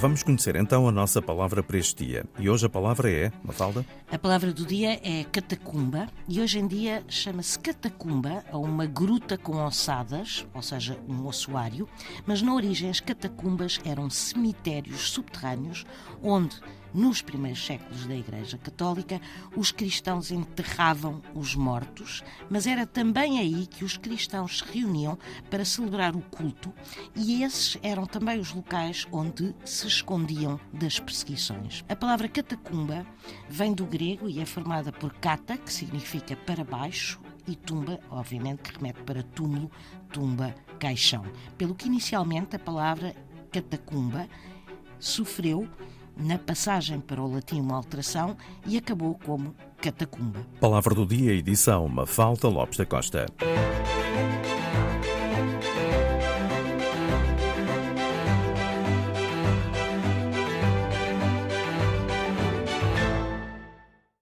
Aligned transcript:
Vamos 0.00 0.22
conhecer 0.22 0.54
então 0.54 0.86
a 0.86 0.92
nossa 0.92 1.20
palavra 1.20 1.60
para 1.60 1.76
este 1.76 2.06
dia. 2.06 2.24
E 2.38 2.48
hoje 2.48 2.64
a 2.64 2.68
palavra 2.68 3.10
é, 3.10 3.32
Mafalda? 3.42 3.84
A 4.08 4.16
palavra 4.16 4.52
do 4.52 4.64
dia 4.64 5.00
é 5.02 5.24
catacumba 5.24 6.06
e 6.28 6.40
hoje 6.40 6.60
em 6.60 6.68
dia 6.68 7.02
chama-se 7.08 7.58
catacumba 7.58 8.44
a 8.52 8.56
uma 8.56 8.86
gruta 8.86 9.36
com 9.36 9.56
ossadas, 9.56 10.46
ou 10.54 10.62
seja, 10.62 10.96
um 11.08 11.26
ossuário, 11.26 11.88
mas 12.24 12.40
na 12.40 12.54
origem 12.54 12.88
as 12.88 13.00
catacumbas 13.00 13.80
eram 13.84 14.08
cemitérios 14.08 15.10
subterrâneos 15.10 15.84
onde 16.22 16.60
nos 16.92 17.22
primeiros 17.22 17.64
séculos 17.64 18.06
da 18.06 18.14
Igreja 18.14 18.58
Católica, 18.58 19.20
os 19.56 19.70
cristãos 19.70 20.30
enterravam 20.30 21.22
os 21.34 21.54
mortos, 21.54 22.22
mas 22.48 22.66
era 22.66 22.86
também 22.86 23.38
aí 23.38 23.66
que 23.66 23.84
os 23.84 23.96
cristãos 23.96 24.58
se 24.58 24.64
reuniam 24.64 25.18
para 25.50 25.64
celebrar 25.64 26.16
o 26.16 26.20
culto, 26.22 26.72
e 27.14 27.42
esses 27.42 27.78
eram 27.82 28.06
também 28.06 28.38
os 28.38 28.52
locais 28.52 29.06
onde 29.12 29.54
se 29.64 29.86
escondiam 29.86 30.58
das 30.72 30.98
perseguições. 30.98 31.84
A 31.88 31.96
palavra 31.96 32.28
catacumba 32.28 33.06
vem 33.48 33.72
do 33.72 33.86
grego 33.86 34.28
e 34.28 34.40
é 34.40 34.46
formada 34.46 34.92
por 34.92 35.12
kata, 35.14 35.56
que 35.56 35.72
significa 35.72 36.36
para 36.36 36.64
baixo, 36.64 37.20
e 37.46 37.56
tumba, 37.56 37.98
obviamente, 38.10 38.62
que 38.62 38.76
remete 38.76 39.02
para 39.04 39.22
túmulo, 39.22 39.70
tumba, 40.12 40.54
caixão. 40.78 41.24
Pelo 41.56 41.74
que 41.74 41.86
inicialmente 41.86 42.54
a 42.54 42.58
palavra 42.58 43.14
catacumba 43.50 44.28
sofreu 44.98 45.66
na 46.18 46.38
passagem 46.38 47.00
para 47.00 47.22
o 47.22 47.32
latim 47.32 47.60
uma 47.60 47.76
alteração 47.76 48.36
e 48.66 48.76
acabou 48.76 49.18
como 49.24 49.54
catacumba. 49.80 50.40
Palavra 50.60 50.94
do 50.94 51.06
dia, 51.06 51.32
edição 51.32 51.88
Mafalda 51.88 52.48
Lopes 52.48 52.78
da 52.78 52.86
Costa. 52.86 53.26